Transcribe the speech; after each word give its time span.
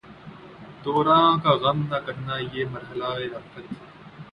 دوراں 0.83 1.27
کا 1.43 1.51
غم 1.61 1.79
نہ 1.89 1.97
کرنا، 2.05 2.35
یہ 2.53 2.63
مرحلہ 2.73 3.09
ء 3.15 3.31
رفعت 3.33 3.67